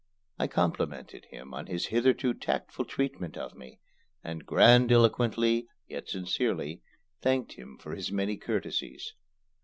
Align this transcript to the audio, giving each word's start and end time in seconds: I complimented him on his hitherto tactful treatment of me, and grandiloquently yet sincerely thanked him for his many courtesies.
I 0.39 0.47
complimented 0.47 1.25
him 1.25 1.53
on 1.53 1.67
his 1.67 1.85
hitherto 1.93 2.33
tactful 2.33 2.85
treatment 2.85 3.37
of 3.37 3.53
me, 3.53 3.79
and 4.23 4.47
grandiloquently 4.47 5.67
yet 5.87 6.09
sincerely 6.09 6.81
thanked 7.21 7.53
him 7.53 7.77
for 7.77 7.93
his 7.93 8.11
many 8.11 8.35
courtesies. 8.37 9.13